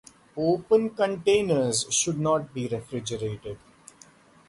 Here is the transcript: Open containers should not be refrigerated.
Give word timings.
Open 0.35 0.89
containers 0.89 1.85
should 1.91 2.19
not 2.19 2.55
be 2.55 2.67
refrigerated. 2.67 3.59